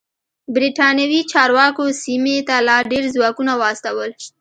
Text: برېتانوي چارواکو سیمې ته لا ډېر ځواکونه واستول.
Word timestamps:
برېتانوي 0.55 1.21
چارواکو 1.31 1.85
سیمې 2.03 2.37
ته 2.47 2.55
لا 2.67 2.77
ډېر 2.91 3.03
ځواکونه 3.15 3.53
واستول. 3.61 4.09